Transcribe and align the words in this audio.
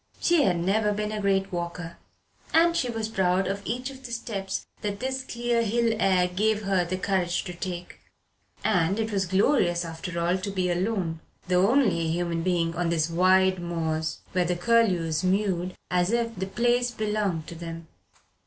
She 0.19 0.41
had 0.45 0.57
never 0.57 0.91
been 0.93 1.11
a 1.11 1.21
great 1.21 1.51
walker, 1.51 1.97
and 2.55 2.75
she 2.75 2.89
was 2.89 3.07
proud 3.07 3.45
of 3.45 3.61
each 3.65 3.91
of 3.91 4.03
the 4.03 4.11
steps 4.11 4.65
that 4.81 4.99
this 4.99 5.21
clear 5.21 5.61
hill 5.61 5.93
air 5.99 6.27
gave 6.27 6.63
her 6.63 6.83
the 6.83 6.97
courage 6.97 7.43
to 7.43 7.53
take. 7.53 7.99
And 8.63 8.99
it 8.99 9.11
was 9.11 9.27
glorious, 9.27 9.85
after 9.85 10.19
all, 10.19 10.39
to 10.39 10.49
be 10.49 10.71
alone 10.71 11.19
the 11.47 11.53
only 11.57 12.07
human 12.09 12.43
thing 12.43 12.73
on 12.75 12.89
these 12.89 13.11
wide 13.11 13.61
moors, 13.61 14.21
where 14.31 14.43
the 14.45 14.55
curlews 14.55 15.23
mewed 15.23 15.75
as 15.91 16.09
if 16.09 16.35
the 16.35 16.47
place 16.47 16.89
belonged 16.89 17.45
to 17.45 17.53
them. 17.53 17.87